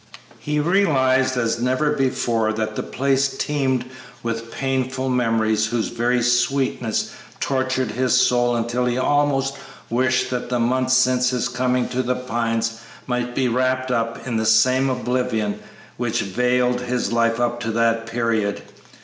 [0.39, 3.85] He realized as never before that the place teemed
[4.23, 9.57] with painful memories whose very sweetness tortured his soul until he almost
[9.91, 13.91] wished that the months since his coming to The Pines might be wrapped
[14.25, 15.59] in the same oblivion
[15.97, 18.63] which veiled his life up to that period.